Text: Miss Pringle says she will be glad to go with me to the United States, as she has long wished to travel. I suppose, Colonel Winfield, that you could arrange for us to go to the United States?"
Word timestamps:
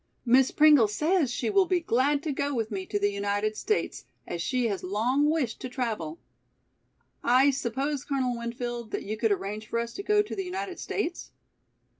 Miss 0.25 0.49
Pringle 0.49 0.87
says 0.87 1.29
she 1.31 1.51
will 1.51 1.67
be 1.67 1.79
glad 1.79 2.23
to 2.23 2.31
go 2.31 2.55
with 2.55 2.71
me 2.71 2.87
to 2.87 2.97
the 2.97 3.11
United 3.11 3.55
States, 3.55 4.05
as 4.25 4.41
she 4.41 4.65
has 4.67 4.81
long 4.83 5.29
wished 5.29 5.59
to 5.61 5.69
travel. 5.69 6.17
I 7.23 7.51
suppose, 7.51 8.03
Colonel 8.03 8.35
Winfield, 8.35 8.89
that 8.89 9.03
you 9.03 9.15
could 9.15 9.31
arrange 9.31 9.67
for 9.67 9.77
us 9.77 9.93
to 9.93 10.01
go 10.01 10.23
to 10.23 10.35
the 10.35 10.43
United 10.43 10.79
States?" 10.79 11.29